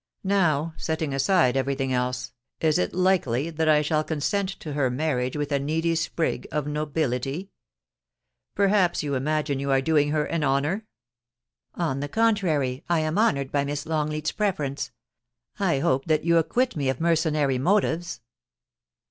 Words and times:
Now, 0.23 0.73
setting 0.77 1.13
aside 1.13 1.55
everything 1.55 1.93
else, 1.93 2.31
is 2.59 2.79
it 2.79 2.91
likely 2.91 3.51
that 3.51 3.69
I 3.69 3.83
shall 3.83 4.03
consent 4.03 4.49
to 4.61 4.73
her 4.73 4.89
marriage 4.89 5.37
with 5.37 5.51
a 5.51 5.59
needy 5.59 5.93
sprig 5.93 6.47
of 6.51 6.65
nobility? 6.65 7.51
Perhaps 8.55 9.03
you 9.03 9.13
imagine 9.13 9.59
you 9.59 9.69
are 9.69 9.79
doing 9.79 10.09
her 10.09 10.25
an 10.25 10.43
honour?' 10.43 10.87
'On 11.75 11.99
the 11.99 12.09
contrary, 12.09 12.83
I 12.89 13.01
am 13.01 13.19
honoured 13.19 13.51
by 13.51 13.63
Miss 13.63 13.85
Longleat's 13.85 14.31
;\ 13.85 14.31
BARRINGTON 14.31 14.61
A 14.89 14.89
REJECTED 14.89 14.89
SUITOR. 14.89 15.59
251 15.59 15.59
preference. 15.59 15.59
I 15.59 15.73
hope 15.87 16.05
that 16.05 16.25
you 16.25 16.37
acquit 16.39 16.75
me 16.75 16.89
of 16.89 16.99
mercenary 16.99 17.59
motives 17.59 18.21